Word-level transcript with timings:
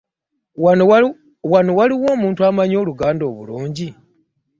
Wano 1.51 1.73
waliwo 1.77 2.07
omuntu 2.15 2.41
amanyi 2.49 2.75
oluganda 2.81 3.23
obulungi? 3.31 3.89